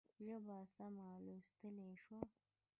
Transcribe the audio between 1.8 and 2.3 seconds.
شو.